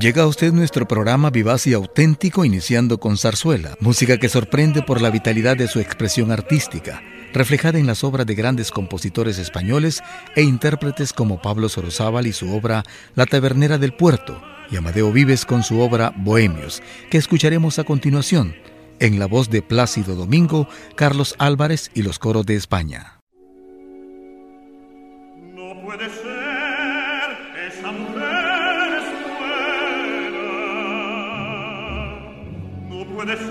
Llega 0.00 0.24
a 0.24 0.26
usted 0.26 0.52
nuestro 0.52 0.86
programa 0.86 1.30
vivaz 1.30 1.66
y 1.66 1.72
auténtico 1.72 2.44
iniciando 2.44 2.98
con 2.98 3.16
zarzuela, 3.16 3.76
música 3.80 4.18
que 4.18 4.28
sorprende 4.28 4.82
por 4.82 5.00
la 5.00 5.08
vitalidad 5.08 5.56
de 5.56 5.68
su 5.68 5.80
expresión 5.80 6.30
artística, 6.30 7.02
reflejada 7.32 7.78
en 7.78 7.86
las 7.86 8.04
obras 8.04 8.26
de 8.26 8.34
grandes 8.34 8.70
compositores 8.70 9.38
españoles 9.38 10.02
e 10.34 10.42
intérpretes 10.42 11.14
como 11.14 11.40
Pablo 11.40 11.70
Sorozábal 11.70 12.26
y 12.26 12.34
su 12.34 12.54
obra 12.54 12.84
La 13.14 13.24
Tabernera 13.24 13.78
del 13.78 13.94
Puerto, 13.94 14.42
y 14.70 14.76
Amadeo 14.76 15.10
Vives 15.12 15.46
con 15.46 15.62
su 15.62 15.80
obra 15.80 16.12
Bohemios, 16.14 16.82
que 17.10 17.16
escucharemos 17.16 17.78
a 17.78 17.84
continuación, 17.84 18.54
en 19.00 19.18
la 19.18 19.24
voz 19.24 19.48
de 19.48 19.62
Plácido 19.62 20.14
Domingo, 20.14 20.68
Carlos 20.94 21.34
Álvarez 21.38 21.90
y 21.94 22.02
los 22.02 22.18
coros 22.18 22.44
de 22.44 22.56
España. 22.56 23.20
No 25.54 25.80
puede 25.82 26.10
ser 26.10 26.35
puede 33.16 33.34
ser 33.38 33.45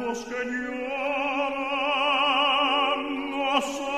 Augustus 0.00 0.28
geniam 0.28 0.80
nostrum 3.30 3.89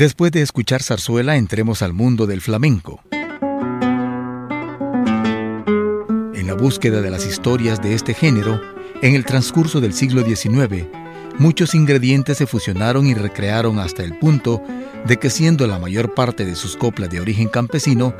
Después 0.00 0.32
de 0.32 0.40
escuchar 0.40 0.82
zarzuela, 0.82 1.36
entremos 1.36 1.82
al 1.82 1.92
mundo 1.92 2.26
del 2.26 2.40
flamenco. 2.40 3.02
En 6.32 6.46
la 6.46 6.54
búsqueda 6.54 7.02
de 7.02 7.10
las 7.10 7.26
historias 7.26 7.82
de 7.82 7.92
este 7.92 8.14
género, 8.14 8.58
en 9.02 9.14
el 9.14 9.26
transcurso 9.26 9.78
del 9.78 9.92
siglo 9.92 10.24
XIX, 10.24 10.86
muchos 11.38 11.74
ingredientes 11.74 12.38
se 12.38 12.46
fusionaron 12.46 13.06
y 13.06 13.12
recrearon 13.12 13.78
hasta 13.78 14.02
el 14.02 14.18
punto 14.18 14.62
de 15.04 15.18
que 15.18 15.28
siendo 15.28 15.66
la 15.66 15.78
mayor 15.78 16.14
parte 16.14 16.46
de 16.46 16.56
sus 16.56 16.78
coplas 16.78 17.10
de 17.10 17.20
origen 17.20 17.48
campesino, 17.48 18.14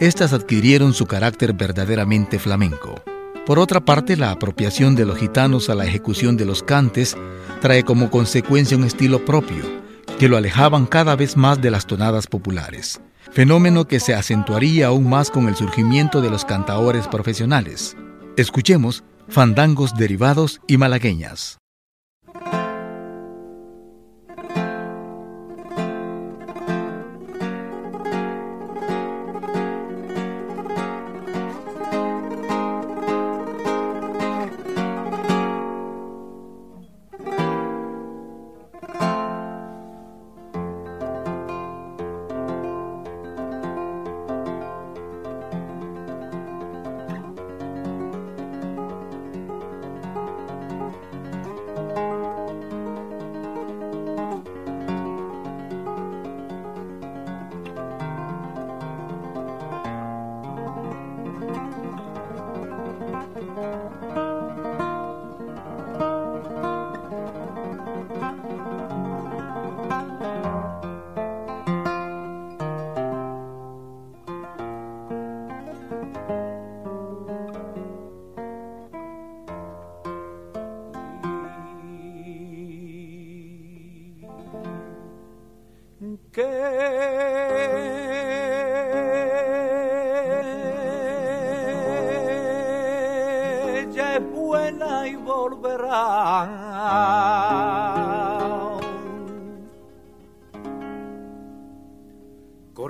éstas 0.00 0.32
adquirieron 0.32 0.94
su 0.94 1.04
carácter 1.04 1.52
verdaderamente 1.52 2.38
flamenco. 2.38 3.02
Por 3.44 3.58
otra 3.58 3.80
parte, 3.80 4.16
la 4.16 4.30
apropiación 4.30 4.94
de 4.94 5.04
los 5.04 5.18
gitanos 5.18 5.68
a 5.68 5.74
la 5.74 5.84
ejecución 5.84 6.38
de 6.38 6.46
los 6.46 6.62
cantes 6.62 7.18
trae 7.60 7.84
como 7.84 8.10
consecuencia 8.10 8.78
un 8.78 8.84
estilo 8.84 9.26
propio, 9.26 9.87
que 10.18 10.28
lo 10.28 10.36
alejaban 10.36 10.86
cada 10.86 11.14
vez 11.14 11.36
más 11.36 11.60
de 11.60 11.70
las 11.70 11.86
tonadas 11.86 12.26
populares, 12.26 13.00
fenómeno 13.30 13.86
que 13.86 14.00
se 14.00 14.14
acentuaría 14.14 14.88
aún 14.88 15.08
más 15.08 15.30
con 15.30 15.48
el 15.48 15.54
surgimiento 15.54 16.20
de 16.20 16.30
los 16.30 16.44
cantaores 16.44 17.06
profesionales. 17.06 17.96
Escuchemos 18.36 19.04
fandangos 19.28 19.94
derivados 19.94 20.60
y 20.66 20.76
malagueñas. 20.76 21.58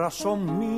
Corazón 0.09 0.59
mío, 0.59 0.77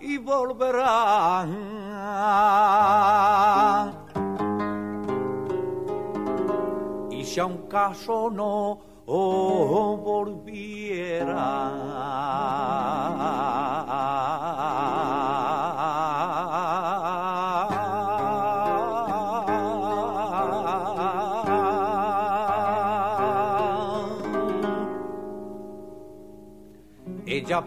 y 0.00 0.18
volverán. 0.18 1.50
Y 7.10 7.24
si 7.24 7.40
a 7.40 7.46
un 7.46 7.68
caso 7.68 8.30
no 8.30 8.80
oh, 9.06 9.96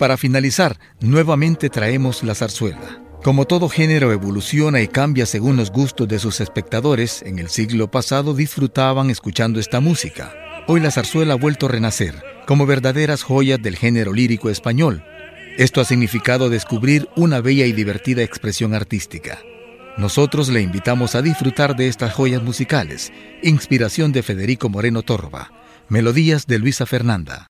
para 0.00 0.16
finalizar, 0.16 0.78
nuevamente 1.00 1.68
traemos 1.68 2.22
la 2.22 2.34
zarzuela. 2.34 3.02
Como 3.22 3.44
todo 3.44 3.68
género 3.68 4.12
evoluciona 4.12 4.80
y 4.80 4.88
cambia 4.88 5.26
según 5.26 5.58
los 5.58 5.70
gustos 5.70 6.08
de 6.08 6.18
sus 6.18 6.40
espectadores, 6.40 7.20
en 7.20 7.38
el 7.38 7.50
siglo 7.50 7.90
pasado 7.90 8.32
disfrutaban 8.32 9.10
escuchando 9.10 9.60
esta 9.60 9.80
música. 9.80 10.32
Hoy 10.68 10.80
la 10.80 10.90
zarzuela 10.90 11.34
ha 11.34 11.36
vuelto 11.36 11.66
a 11.66 11.68
renacer, 11.68 12.14
como 12.46 12.64
verdaderas 12.64 13.22
joyas 13.22 13.60
del 13.60 13.76
género 13.76 14.14
lírico 14.14 14.48
español. 14.48 15.04
Esto 15.58 15.82
ha 15.82 15.84
significado 15.84 16.48
descubrir 16.48 17.06
una 17.14 17.42
bella 17.42 17.66
y 17.66 17.72
divertida 17.72 18.22
expresión 18.22 18.72
artística. 18.72 19.38
Nosotros 19.98 20.48
le 20.48 20.62
invitamos 20.62 21.14
a 21.14 21.20
disfrutar 21.20 21.76
de 21.76 21.88
estas 21.88 22.14
joyas 22.14 22.42
musicales, 22.42 23.12
inspiración 23.42 24.12
de 24.12 24.22
Federico 24.22 24.70
Moreno 24.70 25.02
Torba, 25.02 25.52
melodías 25.90 26.46
de 26.46 26.58
Luisa 26.58 26.86
Fernanda. 26.86 27.49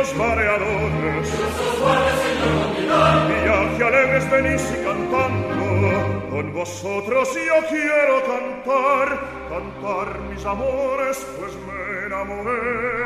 Los 0.00 0.14
mareadores. 0.14 1.28
Y 3.28 3.44
Viaje 3.44 3.84
alegres 3.84 4.30
venís 4.30 4.62
y 4.72 4.84
cantando, 4.84 6.30
con 6.30 6.52
vosotros 6.54 7.28
yo 7.34 7.68
quiero 7.68 8.22
cantar, 8.32 9.06
cantar 9.50 10.20
mis 10.30 10.44
amores, 10.44 11.26
pues 11.38 11.52
me 11.66 12.06
enamoré. 12.06 12.99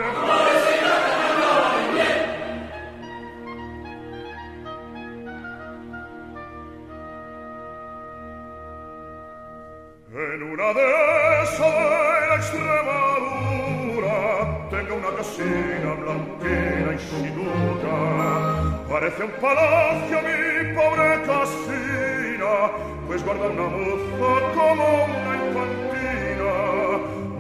Parece 19.15 19.25
un 19.25 19.41
palacio 19.41 20.19
mi 20.23 20.75
pobre 20.75 21.23
casina. 21.23 22.71
Pues 23.07 23.25
guarda 23.25 23.47
una 23.49 23.69
moza 23.69 24.53
como 24.55 25.05
una 25.05 25.33
infantina. 25.47 26.53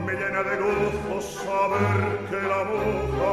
Me 0.04 0.12
llena 0.12 0.42
de 0.42 0.56
gozo 0.56 1.20
saber 1.20 2.18
que 2.30 2.48
la 2.48 2.64
moza 2.64 3.32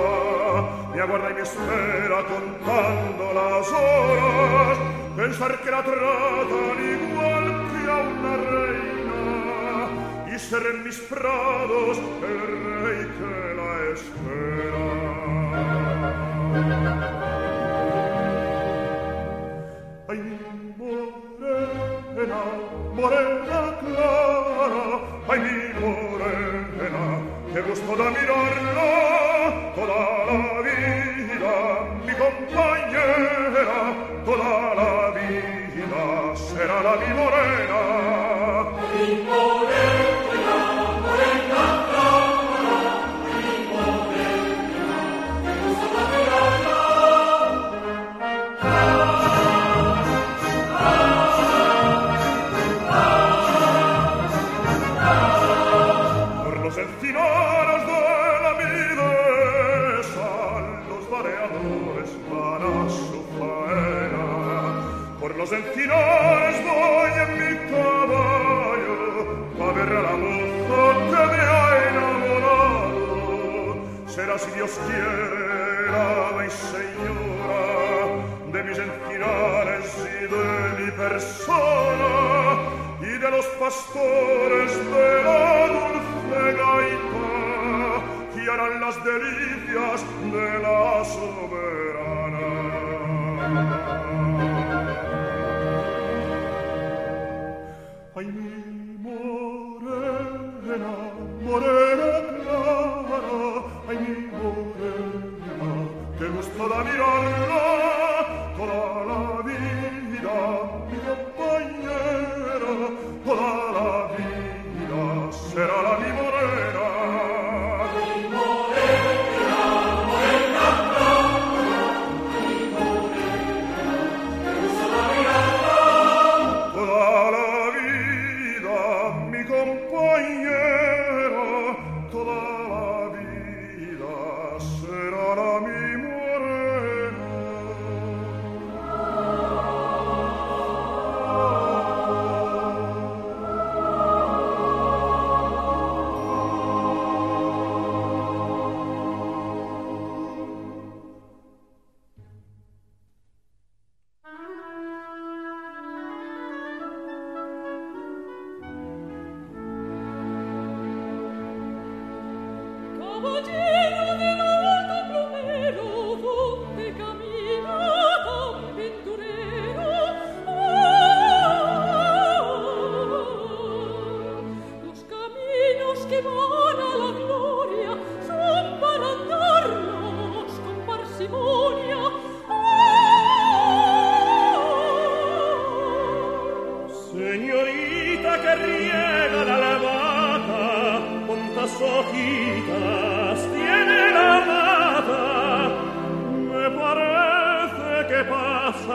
me 0.93 1.01
aguarda 1.01 1.29
y 1.29 1.33
me 1.33 1.41
espera 1.41 2.23
contando 2.23 3.33
las 3.33 3.67
horas. 3.67 4.77
Pensar 5.15 5.59
que 5.61 5.71
la 5.71 5.83
tratan 5.83 6.77
igual 6.79 7.45
que 7.71 7.91
a 7.91 7.97
una 7.97 8.37
reina. 8.37 10.35
Y 10.35 10.39
ser 10.39 10.63
en 10.73 10.83
mis 10.83 10.99
prados 10.99 11.97
el 11.97 12.83
rey 12.83 13.07
que 13.17 13.55
la 13.55 13.71
espera. 13.93 15.10
Qué 27.53 27.61
gusto 27.61 27.95
da 27.95 28.09
mirarla 28.09 29.73
toda 29.75 30.25
la 30.25 30.61
vida, 30.61 31.55
mi 32.05 32.13
compañera, 32.13 33.93
toda 34.25 34.75
la 34.75 35.11
vida 35.11 36.35
será 36.35 36.81
la 36.81 36.95
mi 36.95 37.13
morena. 37.13 38.10
Las 88.91 89.03
delicias 89.05 90.03
de 90.31 90.59
la 90.59 91.05
soberana. 91.05 91.90
da 106.69 106.83
mirar 106.83 107.50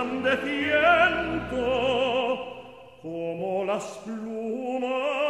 pasan 0.07 0.23
de 0.23 0.37
ciento 0.37 1.63
como 3.03 3.65
las 3.65 3.85
plumas 4.05 5.26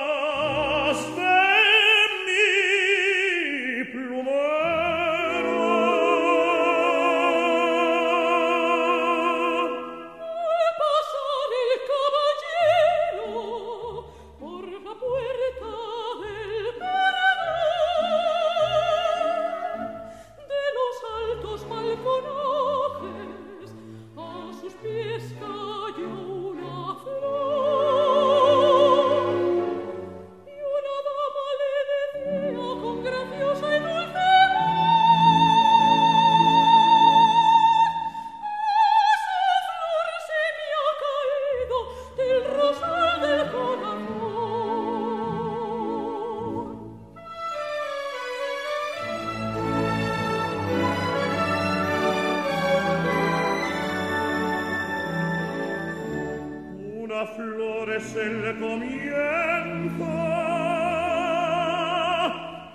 es 57.97 58.15
el 58.15 58.59
comienzo 58.61 60.05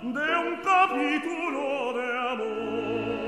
de 0.02 0.28
un 0.44 0.56
capítulo 0.64 1.92
de 1.96 2.06
amor. 2.32 3.22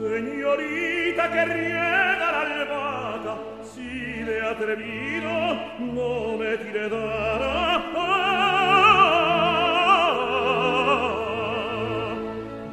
Señorita 0.00 1.24
que 1.30 1.44
riega 1.44 2.28
la 2.32 2.40
albahaca, 2.40 3.34
si 3.62 4.22
de 4.24 4.42
atrevido 4.42 5.32
no 5.78 6.36
me 6.36 6.56
tirará. 6.56 7.60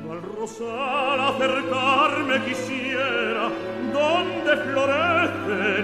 Al 0.10 0.22
rosal 0.36 1.20
acercarme 1.20 2.36
quisiera, 2.46 3.46
donde 3.94 4.58
florece 4.58 5.77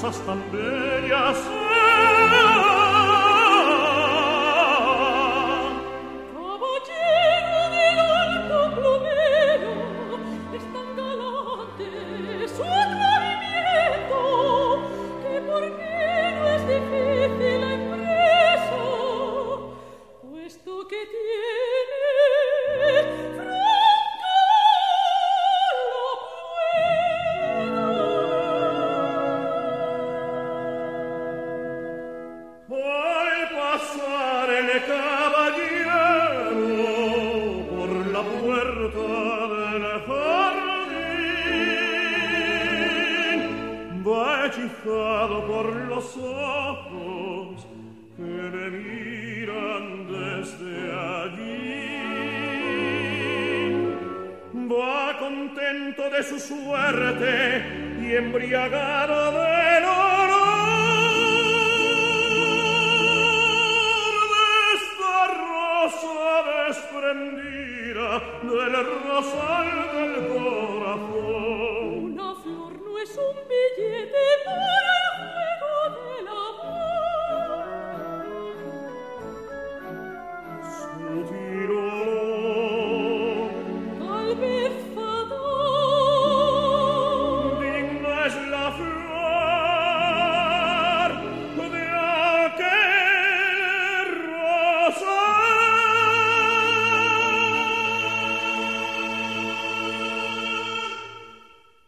sa 0.00 0.12
stambelia 0.12 1.32
se 1.32 2.85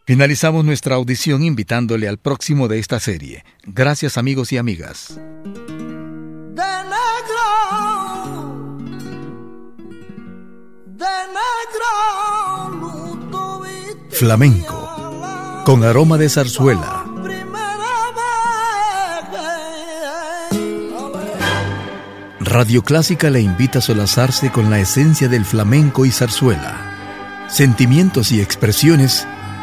Finalizamos 0.09 0.65
nuestra 0.65 0.95
audición 0.95 1.43
invitándole 1.43 2.07
al 2.07 2.17
próximo 2.17 2.67
de 2.67 2.79
esta 2.79 2.99
serie. 2.99 3.45
Gracias 3.63 4.17
amigos 4.17 4.51
y 4.51 4.57
amigas. 4.57 5.09
de 5.09 6.63
negro, 6.89 7.45
de 10.87 11.05
negro, 13.29 13.61
Flamenco, 14.09 15.61
con 15.63 15.83
aroma 15.83 16.17
de 16.17 16.27
zarzuela. 16.27 17.05
Radio 22.39 22.81
Clásica 22.81 23.29
le 23.29 23.41
invita 23.41 23.77
a 23.77 23.83
solazarse 23.83 24.51
con 24.51 24.71
la 24.71 24.79
esencia 24.79 25.27
del 25.27 25.45
flamenco 25.45 26.03
y 26.03 26.09
zarzuela. 26.09 26.95
Sentimientos 27.47 28.31
y 28.31 28.41
expresiones 28.41 29.27